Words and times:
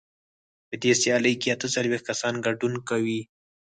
په 0.67 0.75
دې 0.83 0.91
سیالۍ 1.01 1.33
کې 1.41 1.49
اته 1.55 1.67
څلوېښت 1.73 2.05
کسان 2.09 2.33
ګډون 2.45 2.73
کوي. 2.89 3.21